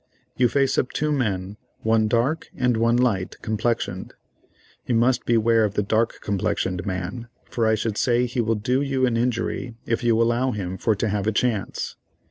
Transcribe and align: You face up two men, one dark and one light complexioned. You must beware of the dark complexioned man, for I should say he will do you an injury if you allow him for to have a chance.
You 0.35 0.47
face 0.49 0.79
up 0.79 0.91
two 0.93 1.11
men, 1.11 1.57
one 1.81 2.07
dark 2.07 2.49
and 2.57 2.75
one 2.75 2.97
light 2.97 3.39
complexioned. 3.43 4.15
You 4.87 4.95
must 4.95 5.27
beware 5.27 5.63
of 5.63 5.75
the 5.75 5.83
dark 5.83 6.21
complexioned 6.21 6.87
man, 6.87 7.27
for 7.45 7.67
I 7.67 7.75
should 7.75 7.99
say 7.99 8.25
he 8.25 8.41
will 8.41 8.55
do 8.55 8.81
you 8.81 9.05
an 9.05 9.15
injury 9.15 9.75
if 9.85 10.03
you 10.03 10.19
allow 10.19 10.53
him 10.53 10.75
for 10.79 10.95
to 10.95 11.07
have 11.07 11.27
a 11.27 11.31
chance. 11.31 11.97